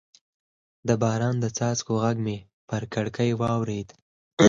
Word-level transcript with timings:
د 0.87 0.89
باران 1.01 1.35
د 1.39 1.45
څاڅکو 1.57 1.93
غږ 2.03 2.17
مې 2.25 2.37
پر 2.69 2.81
کړکۍ 2.93 3.31
واورېد. 3.41 3.89